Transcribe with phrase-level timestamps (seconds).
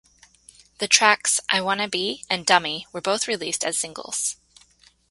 [0.79, 4.35] The tracks "I Wanna Be" and "Dummy" were both released as singles.